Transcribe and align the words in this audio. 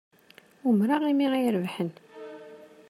Umreɣ 0.67 1.01
imi 1.11 1.27
ay 1.35 1.47
rebḥen. 1.55 1.91